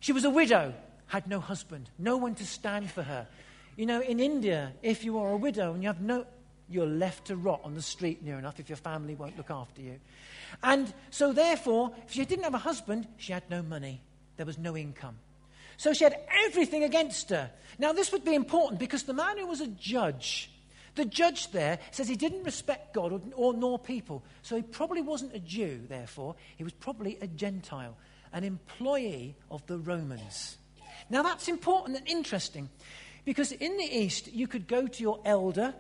[0.01, 0.73] She was a widow
[1.13, 3.29] had no husband, no one to stand for her.
[3.77, 6.25] You know, in India, if you are a widow and you have no,
[6.73, 9.81] you're left to rot on the street near enough if your family won't look after
[9.81, 9.99] you.
[10.63, 14.03] And so, therefore, if she didn't have a husband, she had no money.
[14.37, 15.19] There was no income.
[15.77, 17.51] So she had everything against her.
[17.79, 20.51] Now, this would be important because the man who was a judge,
[20.95, 24.23] the judge there says he didn't respect God or, or nor people.
[24.43, 26.37] So he probably wasn't a Jew, therefore.
[26.57, 27.97] He was probably a Gentile,
[28.33, 30.59] an employee of the Romans.
[31.11, 32.69] Now, that's important and interesting
[33.25, 35.75] because in the East, you could go to your elder,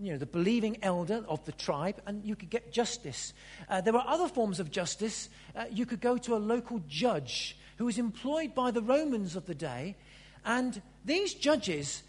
[0.00, 3.34] you know, the believing elder of the tribe, and you could get justice.
[3.68, 5.28] Uh, there were other forms of justice.
[5.54, 9.46] Uh, you could go to a local judge who was employed by the Romans of
[9.46, 9.96] the day,
[10.44, 12.02] and these judges,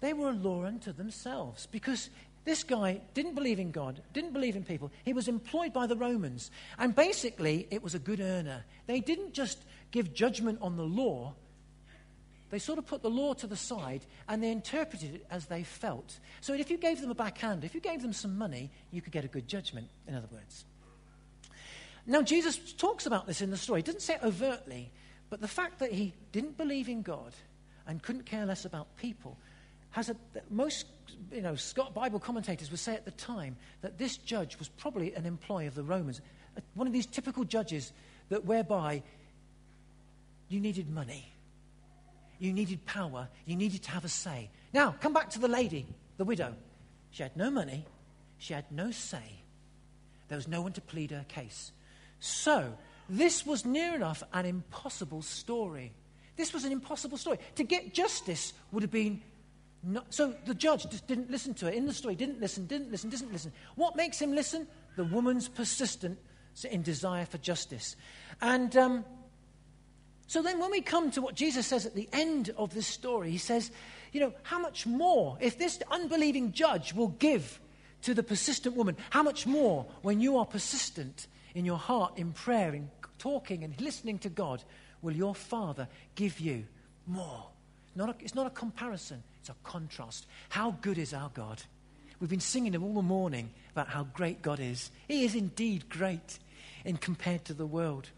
[0.00, 2.10] they were a law unto themselves because
[2.44, 4.90] this guy didn't believe in God, didn't believe in people.
[5.04, 8.64] He was employed by the Romans, and basically, it was a good earner.
[8.86, 11.34] They didn't just give judgment on the law,
[12.50, 15.62] they sort of put the law to the side and they interpreted it as they
[15.62, 16.18] felt.
[16.40, 19.12] So if you gave them a backhand, if you gave them some money, you could
[19.12, 20.64] get a good judgment, in other words.
[22.06, 23.80] Now, Jesus talks about this in the story.
[23.80, 24.90] He doesn't say it overtly,
[25.28, 27.32] but the fact that he didn't believe in God
[27.86, 29.36] and couldn't care less about people
[29.90, 30.16] has a,
[30.48, 30.86] most
[31.32, 35.14] you know, Scott Bible commentators would say at the time that this judge was probably
[35.14, 36.20] an employee of the Romans,
[36.74, 37.92] one of these typical judges
[38.28, 39.02] that whereby
[40.48, 41.32] you needed money
[42.40, 43.28] you needed power.
[43.44, 44.50] You needed to have a say.
[44.72, 46.54] Now, come back to the lady, the widow.
[47.10, 47.84] She had no money.
[48.38, 49.42] She had no say.
[50.28, 51.70] There was no one to plead her case.
[52.18, 52.72] So,
[53.08, 55.92] this was near enough an impossible story.
[56.36, 57.38] This was an impossible story.
[57.56, 59.20] To get justice would have been.
[59.82, 61.72] Not, so the judge just didn't listen to her.
[61.72, 63.52] In the story, didn't listen, didn't listen, didn't listen.
[63.76, 64.66] What makes him listen?
[64.96, 66.18] The woman's persistent
[66.70, 67.96] in desire for justice.
[68.40, 69.04] And um,
[70.30, 73.32] so then, when we come to what Jesus says at the end of this story,
[73.32, 73.72] he says,
[74.12, 77.58] You know, how much more, if this unbelieving judge will give
[78.02, 82.30] to the persistent woman, how much more when you are persistent in your heart, in
[82.30, 84.62] prayer, in talking and listening to God,
[85.02, 86.64] will your Father give you
[87.08, 87.48] more?
[87.96, 90.28] Not a, it's not a comparison, it's a contrast.
[90.50, 91.60] How good is our God?
[92.20, 94.92] We've been singing him all the morning about how great God is.
[95.08, 96.38] He is indeed great
[96.84, 98.10] in compared to the world.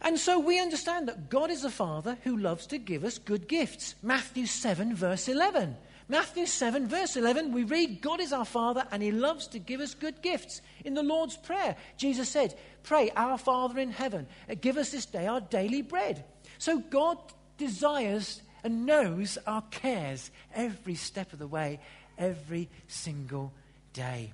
[0.00, 3.48] And so we understand that God is a Father who loves to give us good
[3.48, 3.94] gifts.
[4.02, 5.76] Matthew 7, verse 11.
[6.08, 9.80] Matthew 7, verse 11, we read, God is our Father and He loves to give
[9.80, 10.60] us good gifts.
[10.84, 14.26] In the Lord's Prayer, Jesus said, Pray, Our Father in heaven,
[14.60, 16.24] give us this day our daily bread.
[16.58, 17.18] So God
[17.58, 21.78] desires and knows our cares every step of the way,
[22.18, 23.52] every single
[23.92, 24.32] day.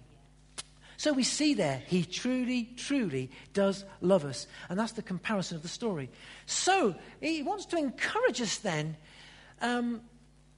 [0.97, 4.47] So we see there, he truly, truly does love us.
[4.69, 6.11] And that's the comparison of the story.
[6.47, 8.97] So he wants to encourage us then
[9.61, 10.01] um,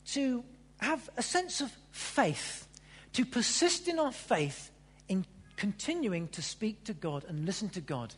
[0.09, 0.45] to
[0.79, 2.69] have a sense of faith,
[3.15, 4.71] to persist in our faith
[5.09, 5.25] in
[5.57, 8.15] continuing to speak to God and listen to God.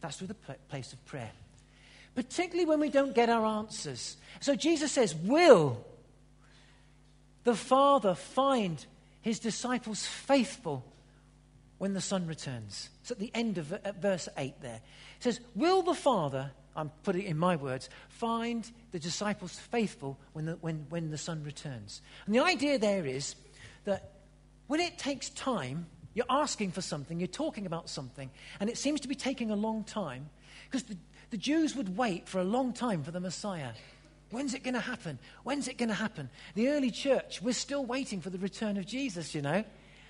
[0.00, 1.30] That's through the place of prayer.
[2.14, 4.18] Particularly when we don't get our answers.
[4.40, 5.82] So Jesus says, Will
[7.44, 8.84] the Father find
[9.22, 10.84] his disciples faithful
[11.82, 12.90] when the Son returns.
[13.00, 14.76] It's at the end of at verse 8 there.
[14.76, 20.16] It says, Will the Father, I'm putting it in my words, find the disciples faithful
[20.32, 22.00] when the, when, when the Son returns?
[22.24, 23.34] And the idea there is
[23.82, 24.12] that
[24.68, 29.00] when it takes time, you're asking for something, you're talking about something, and it seems
[29.00, 30.30] to be taking a long time,
[30.70, 30.96] because the,
[31.30, 33.72] the Jews would wait for a long time for the Messiah.
[34.30, 35.18] When's it going to happen?
[35.42, 36.30] When's it going to happen?
[36.54, 39.64] The early church, we're still waiting for the return of Jesus, you know.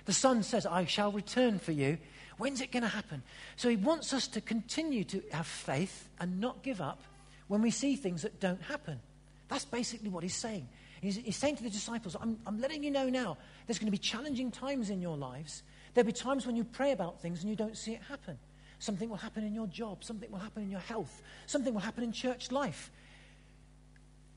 [0.05, 1.99] The Son says, I shall return for you.
[2.39, 3.23] When's it going to happen?
[3.57, 7.03] So he wants us to continue to have faith and not give up
[7.49, 9.01] when we see things that don't happen.
[9.49, 10.69] That's basically what he's saying.
[11.01, 13.37] He's, he's saying to the disciples, I'm, I'm letting you know now,
[13.67, 15.63] there's going to be challenging times in your lives.
[15.95, 18.39] There'll be times when you pray about things and you don't see it happen.
[18.79, 22.03] Something will happen in your job, something will happen in your health, something will happen
[22.03, 22.91] in church life.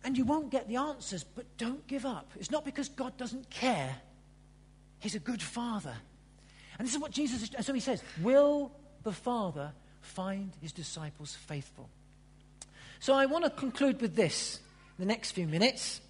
[0.03, 2.31] And you won't get the answers, but don't give up.
[2.35, 3.95] It's not because God doesn't care,
[4.99, 5.93] He's a good father.
[6.77, 8.71] And this is what Jesus, so he says, Will
[9.03, 11.89] the Father find his disciples faithful?
[12.99, 14.59] So I want to conclude with this
[14.97, 16.01] the next few minutes.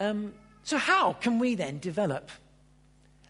[0.00, 2.30] Um, so, how can we then develop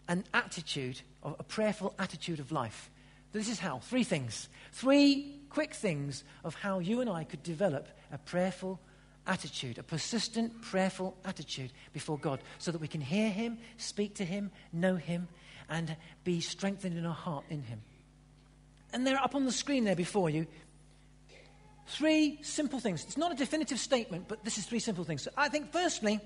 [0.07, 2.89] an attitude, of a prayerful attitude of life?
[3.31, 3.79] This is how.
[3.79, 4.49] Three things.
[4.71, 8.79] Three quick things of how you and I could develop a prayerful
[9.29, 14.25] attitude, a persistent, prayerful attitude before God, so that we can hear Him, speak to
[14.25, 15.27] Him, know Him,
[15.69, 17.81] and be strengthened in our heart in Him.
[18.91, 20.47] And they're up on the screen there before you.
[21.87, 23.03] Three simple things.
[23.05, 25.23] It's not a definitive statement, but this is three simple things.
[25.23, 26.19] So I think, firstly,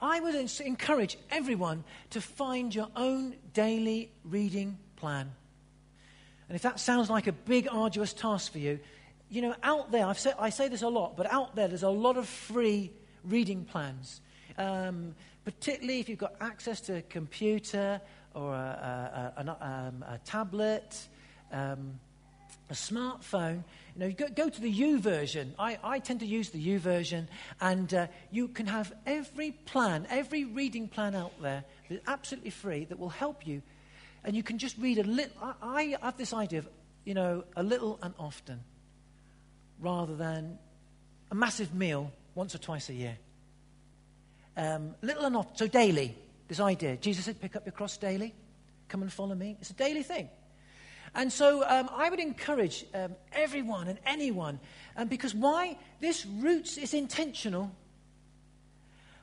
[0.00, 5.30] I would encourage everyone to find your own daily reading plan.
[6.48, 8.80] And if that sounds like a big, arduous task for you,
[9.30, 12.16] you know, out there, i say this a lot, but out there, there's a lot
[12.16, 12.92] of free
[13.24, 14.20] reading plans.
[14.58, 15.14] Um,
[15.44, 18.00] particularly if you've got access to a computer
[18.34, 21.08] or a, a, a, um, a tablet,
[21.52, 21.98] um,
[22.68, 23.64] a smartphone.
[23.94, 25.52] You know, you go, go, to the YouVersion.
[25.58, 27.26] I, I tend to use the YouVersion,
[27.60, 32.84] and uh, you can have every plan, every reading plan out there that's absolutely free
[32.86, 33.62] that will help you.
[34.24, 35.32] And you can just read a little.
[35.42, 36.68] I, I have this idea of,
[37.04, 38.60] you know, a little and often,
[39.80, 40.58] rather than
[41.30, 43.16] a massive meal once or twice a year.
[44.56, 46.16] Um, little and often, so daily,
[46.48, 46.96] this idea.
[46.96, 48.34] Jesus said, pick up your cross daily,
[48.88, 49.56] come and follow me.
[49.60, 50.28] It's a daily thing.
[51.14, 54.60] And so um, I would encourage um, everyone and anyone,
[54.96, 55.76] um, because why?
[56.00, 57.72] This roots is intentional.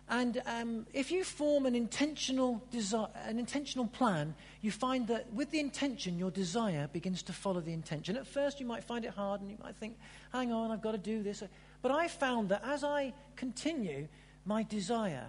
[0.10, 5.52] And um, if you form an intentional, desi- an intentional plan, you find that with
[5.52, 8.16] the intention, your desire begins to follow the intention.
[8.16, 9.98] At first, you might find it hard and you might think,
[10.32, 11.44] hang on, I've got to do this.
[11.82, 14.08] But I found that as I continue,
[14.46, 15.26] my desire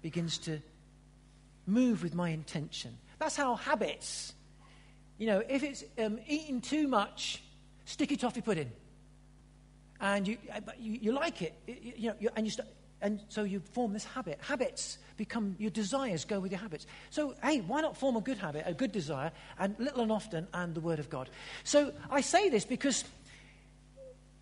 [0.00, 0.60] begins to
[1.66, 2.96] move with my intention.
[3.18, 4.32] That's how habits
[5.22, 7.44] you know, if it's um, eating too much
[7.84, 8.72] sticky toffee pudding,
[10.00, 10.36] and you,
[10.80, 12.68] you, you like it, you, you know, and you start,
[13.02, 14.38] and so you form this habit.
[14.40, 16.86] Habits become your desires go with your habits.
[17.10, 20.46] So hey, why not form a good habit, a good desire, and little and often,
[20.54, 21.28] and the Word of God.
[21.64, 23.04] So I say this because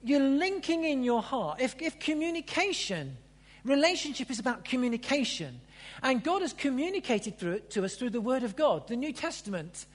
[0.03, 1.61] you're linking in your heart.
[1.61, 3.17] If, if communication,
[3.65, 5.61] relationship is about communication,
[6.03, 9.13] and God has communicated through it to us through the Word of God, the New
[9.13, 9.87] Testament.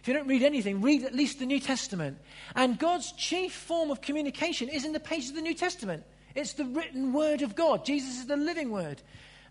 [0.00, 2.18] If you don't read anything, read at least the New Testament.
[2.56, 6.04] And God's chief form of communication is in the pages of the New Testament.
[6.34, 7.84] It's the written word of God.
[7.84, 9.02] Jesus is the living word.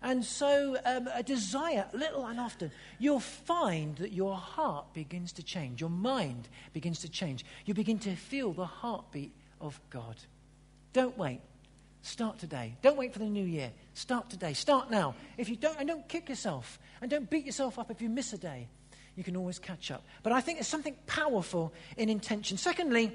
[0.02, 5.44] And so, um, a desire, little and often, you'll find that your heart begins to
[5.44, 5.80] change.
[5.80, 7.44] Your mind begins to change.
[7.66, 10.16] You begin to feel the heartbeat of God.
[10.92, 11.40] Don't wait.
[12.02, 12.76] Start today.
[12.82, 13.70] Don't wait for the new year.
[13.94, 14.54] Start today.
[14.54, 15.14] Start now.
[15.38, 16.80] If you don't, and don't kick yourself.
[17.00, 18.68] And don't beat yourself up if you miss a day
[19.16, 20.04] you can always catch up.
[20.22, 22.56] But I think there's something powerful in intention.
[22.56, 23.12] Secondly,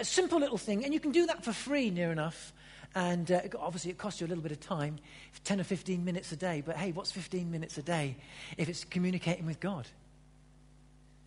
[0.00, 2.52] a simple little thing, and you can do that for free near enough.
[2.94, 4.98] And uh, obviously, it costs you a little bit of time
[5.44, 6.62] 10 or 15 minutes a day.
[6.64, 8.16] But hey, what's 15 minutes a day
[8.56, 9.86] if it's communicating with God?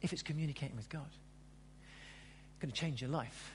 [0.01, 3.51] If it's communicating with God, it's going to change your life.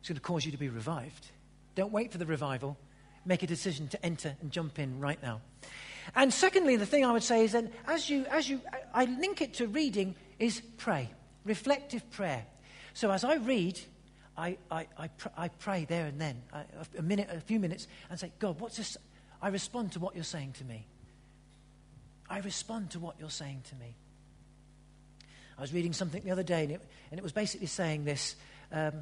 [0.00, 1.26] It's going to cause you to be revived.
[1.74, 2.76] Don't wait for the revival.
[3.24, 5.40] Make a decision to enter and jump in right now.
[6.14, 8.60] And secondly, the thing I would say is that as you, as you,
[8.94, 11.10] I link it to reading is pray,
[11.44, 12.46] reflective prayer.
[12.94, 13.80] So as I read,
[14.38, 16.64] I, I, I, pr- I pray there and then, I,
[16.98, 18.96] a minute, a few minutes, and say, God, what's this?
[19.40, 20.86] I respond to what you're saying to me.
[22.28, 23.94] I respond to what you're saying to me.
[25.56, 28.36] I was reading something the other day, and it, and it was basically saying this
[28.72, 28.92] um,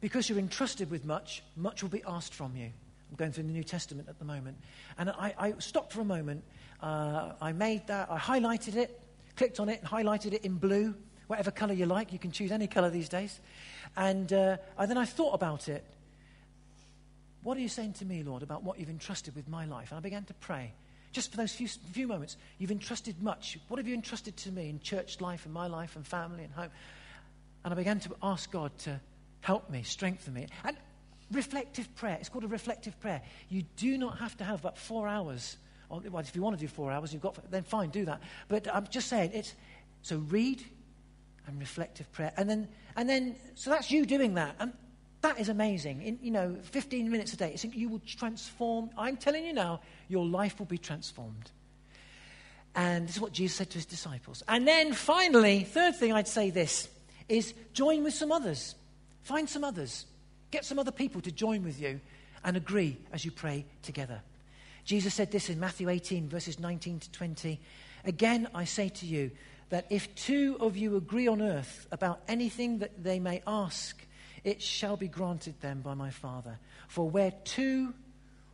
[0.00, 2.70] because you're entrusted with much, much will be asked from you.
[3.10, 4.58] I'm going through the New Testament at the moment.
[4.98, 6.44] And I, I stopped for a moment.
[6.82, 9.00] Uh, I made that, I highlighted it,
[9.36, 10.94] clicked on it, and highlighted it in blue,
[11.26, 12.12] whatever color you like.
[12.12, 13.40] You can choose any color these days.
[13.96, 15.84] And uh, then I thought about it.
[17.42, 19.90] What are you saying to me, Lord, about what you've entrusted with my life?
[19.90, 20.72] And I began to pray.
[21.12, 23.58] Just for those few, few moments, you've entrusted much.
[23.68, 26.52] What have you entrusted to me in church life, in my life, and family, and
[26.52, 26.70] home?
[27.64, 29.00] And I began to ask God to
[29.42, 30.46] help me, strengthen me.
[30.64, 30.76] And
[31.30, 32.16] reflective prayer.
[32.18, 33.22] It's called a reflective prayer.
[33.48, 35.56] You do not have to have about four hours.
[35.88, 38.20] well, if you want to do four hours, you've got then fine, do that.
[38.48, 39.54] But I'm just saying it's
[40.02, 40.64] so read
[41.46, 44.72] and reflective prayer, and then and then so that's you doing that, and
[45.22, 46.02] that is amazing.
[46.02, 48.90] In you know, 15 minutes a day, it's, you will transform.
[48.96, 51.50] I'm telling you now, your life will be transformed.
[52.74, 54.42] And this is what Jesus said to his disciples.
[54.48, 56.88] And then finally, third thing I'd say this
[57.28, 58.74] is join with some others.
[59.22, 60.06] Find some others.
[60.50, 62.00] Get some other people to join with you
[62.44, 64.20] and agree as you pray together.
[64.84, 67.58] Jesus said this in Matthew 18, verses 19 to 20.
[68.04, 69.30] Again, I say to you
[69.70, 74.04] that if two of you agree on earth about anything that they may ask,
[74.44, 76.58] it shall be granted them by my Father.
[76.88, 77.94] For where two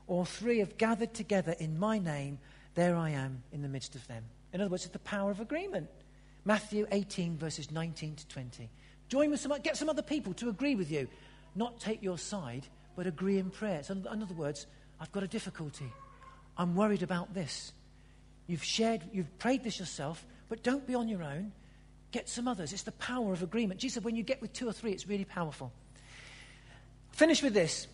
[0.06, 2.38] or three have gathered together in my name,
[2.74, 4.24] there I am in the midst of them.
[4.52, 5.88] In other words, it's the power of agreement.
[6.44, 8.68] Matthew 18, verses 19 to 20.
[9.08, 11.08] Join with some, get some other people to agree with you.
[11.54, 13.82] Not take your side, but agree in prayer.
[13.82, 14.66] So in other words,
[15.00, 15.92] I've got a difficulty.
[16.56, 17.72] I'm worried about this.
[18.46, 21.53] You've shared, you've prayed this yourself, but don't be on your own.
[22.11, 22.72] Get some others.
[22.74, 23.80] It's the power of agreement.
[23.80, 25.72] Jesus said, when you get with two or three, it's really powerful.
[27.12, 27.86] Finish with this.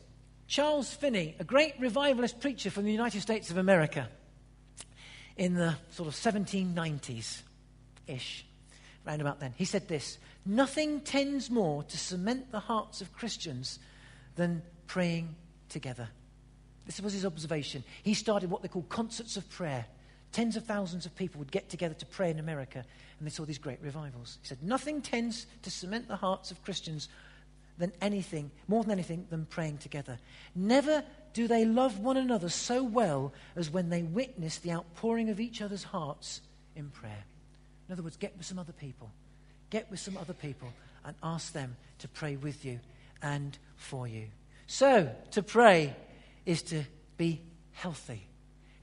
[0.48, 4.08] Charles Finney, a great revivalist preacher from the United States of America
[5.36, 7.42] in the sort of 1790s
[8.06, 8.46] ish,
[9.04, 13.80] round about then, he said this Nothing tends more to cement the hearts of Christians
[14.36, 15.34] than praying
[15.68, 16.08] together.
[16.86, 17.82] This was his observation.
[18.02, 19.86] He started what they call concerts of prayer.
[20.36, 22.84] Tens of thousands of people would get together to pray in America,
[23.18, 24.36] and they saw these great revivals.
[24.42, 27.08] He said, Nothing tends to cement the hearts of Christians
[27.78, 30.18] than anything, more than anything, than praying together.
[30.54, 35.40] Never do they love one another so well as when they witness the outpouring of
[35.40, 36.42] each other's hearts
[36.74, 37.24] in prayer.
[37.88, 39.10] In other words, get with some other people.
[39.70, 40.68] Get with some other people
[41.06, 42.78] and ask them to pray with you
[43.22, 44.26] and for you.
[44.66, 45.96] So, to pray
[46.44, 46.84] is to
[47.16, 47.40] be
[47.72, 48.28] healthy.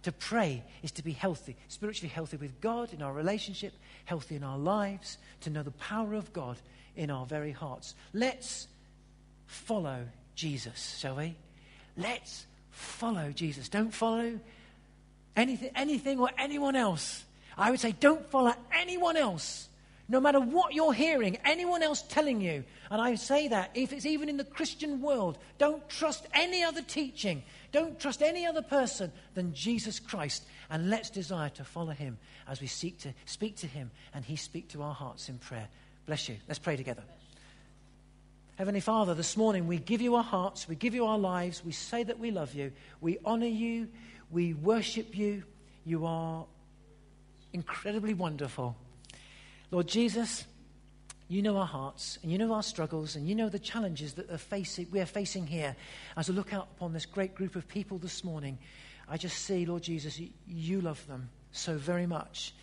[0.03, 3.73] To pray is to be healthy, spiritually healthy with God in our relationship,
[4.05, 6.57] healthy in our lives, to know the power of God
[6.95, 7.95] in our very hearts.
[8.13, 8.67] Let's
[9.45, 11.35] follow Jesus, shall we?
[11.95, 13.69] Let's follow Jesus.
[13.69, 14.39] Don't follow
[15.35, 17.23] anything, anything or anyone else.
[17.57, 19.69] I would say, don't follow anyone else.
[20.09, 24.05] No matter what you're hearing, anyone else telling you, and I say that if it's
[24.05, 27.43] even in the Christian world, don't trust any other teaching.
[27.73, 30.45] Don't trust any other person than Jesus Christ.
[30.69, 34.35] And let's desire to follow him as we seek to speak to him and he
[34.37, 35.67] speak to our hearts in prayer.
[36.05, 36.37] Bless you.
[36.47, 37.03] Let's pray together.
[38.57, 41.71] Heavenly Father, this morning we give you our hearts, we give you our lives, we
[41.71, 42.71] say that we love you,
[43.01, 43.89] we honor you,
[44.29, 45.43] we worship you.
[45.83, 46.45] You are
[47.51, 48.77] incredibly wonderful.
[49.71, 50.45] Lord Jesus,
[51.27, 54.39] you know our hearts, and you know our struggles, and you know the challenges that
[54.39, 55.75] facing, we are facing here.
[56.17, 58.57] As I look out upon this great group of people this morning,
[59.07, 62.53] I just see, Lord Jesus, you love them so very much.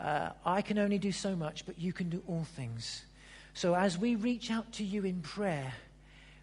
[0.00, 3.04] Uh, I can only do so much, but you can do all things.
[3.54, 5.72] So as we reach out to you in prayer,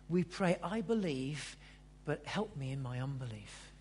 [0.08, 1.58] we pray, I believe,
[2.06, 3.72] but help me in my unbelief.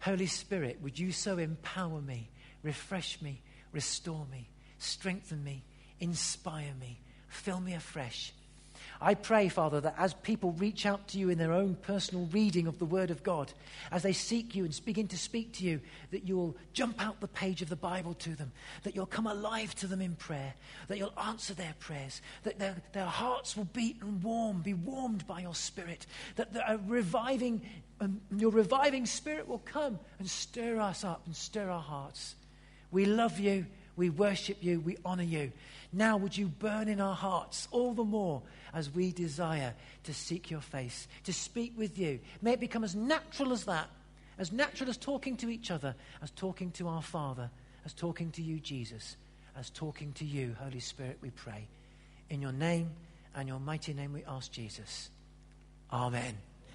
[0.00, 2.28] Holy Spirit, would you so empower me,
[2.62, 3.40] refresh me,
[3.72, 4.48] restore me,
[4.78, 5.64] strengthen me,
[6.00, 8.32] inspire me, fill me afresh.
[9.00, 12.66] I pray, Father, that as people reach out to you in their own personal reading
[12.66, 13.52] of the Word of God,
[13.90, 15.80] as they seek you and begin to speak to you,
[16.10, 19.74] that you'll jump out the page of the Bible to them, that you'll come alive
[19.76, 20.54] to them in prayer,
[20.88, 25.26] that you'll answer their prayers, that their, their hearts will beat and warm, be warmed
[25.26, 27.60] by your Spirit, that the, reviving,
[28.00, 32.36] um, your reviving Spirit will come and stir us up and stir our hearts.
[32.90, 33.66] We love you.
[33.96, 34.80] We worship you.
[34.80, 35.52] We honor you.
[35.92, 38.42] Now, would you burn in our hearts all the more
[38.72, 39.74] as we desire
[40.04, 42.18] to seek your face, to speak with you?
[42.42, 43.88] May it become as natural as that,
[44.38, 47.48] as natural as talking to each other, as talking to our Father,
[47.84, 49.16] as talking to you, Jesus,
[49.56, 51.68] as talking to you, Holy Spirit, we pray.
[52.30, 52.90] In your name
[53.36, 55.10] and your mighty name we ask Jesus.
[55.92, 56.34] Amen.